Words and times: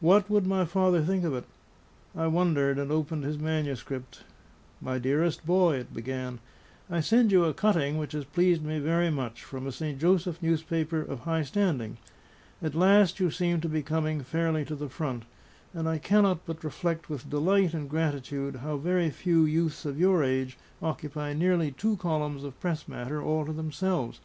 What 0.00 0.30
would 0.30 0.46
my 0.46 0.64
father 0.64 1.02
think 1.02 1.24
of 1.24 1.34
it? 1.34 1.44
I 2.16 2.26
wondered, 2.26 2.78
and 2.78 2.90
opened 2.90 3.22
his 3.22 3.38
manuscript. 3.38 4.24
"My 4.80 4.98
dearest 4.98 5.44
boy," 5.44 5.76
it 5.76 5.92
began, 5.92 6.38
"I 6.88 7.00
send 7.00 7.30
you 7.30 7.44
a 7.44 7.52
cutting 7.52 7.98
which 7.98 8.12
has 8.12 8.24
pleased 8.24 8.62
me 8.62 8.78
very 8.78 9.10
much, 9.10 9.44
from 9.44 9.66
a 9.66 9.72
St. 9.72 9.98
Joseph 9.98 10.38
paper 10.70 11.02
of 11.02 11.20
high 11.20 11.42
standing. 11.42 11.98
At 12.62 12.74
last 12.74 13.20
you 13.20 13.30
seem 13.30 13.60
to 13.60 13.68
be 13.68 13.82
coming 13.82 14.22
fairly 14.22 14.64
to 14.64 14.74
the 14.74 14.88
front; 14.88 15.24
and 15.74 15.86
I 15.86 15.98
cannot 15.98 16.46
but 16.46 16.64
reflect 16.64 17.10
with 17.10 17.28
delight 17.28 17.74
and 17.74 17.90
gratitude 17.90 18.56
how 18.64 18.78
very 18.78 19.10
few 19.10 19.44
youths 19.44 19.84
of 19.84 20.00
your 20.00 20.22
age 20.24 20.56
occupy 20.80 21.34
nearly 21.34 21.70
two 21.72 21.98
columns 21.98 22.42
of 22.42 22.58
press 22.58 22.88
matter 22.88 23.20
all 23.22 23.44
to 23.44 23.52
themselves. 23.52 24.20